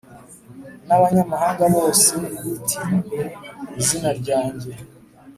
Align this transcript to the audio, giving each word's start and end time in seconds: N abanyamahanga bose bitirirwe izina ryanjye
N 0.87 0.89
abanyamahanga 0.97 1.63
bose 1.75 2.11
bitirirwe 2.43 3.19
izina 3.81 4.09
ryanjye 4.19 4.71